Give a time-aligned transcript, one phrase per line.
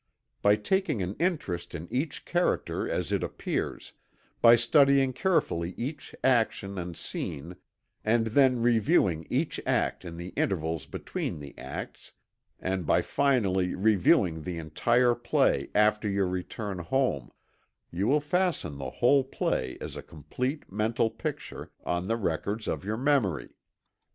[0.41, 3.93] By taking an interest in each character as it appears;
[4.41, 7.55] by studying carefully each action and scene,
[8.03, 12.13] and then reviewing each act in the intervals between the acts;
[12.59, 17.29] and by finally reviewing the entire play after your return home;
[17.91, 22.83] you will fasten the whole play as a complete mental picture, on the records of
[22.83, 23.51] your memory.